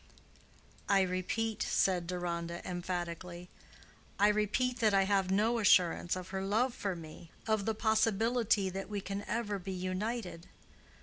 [0.89, 6.95] "I repeat," said Deronda, emphatically—"I repeat that I have no assurance of her love for
[6.95, 10.47] me, of the possibility that we can ever be united.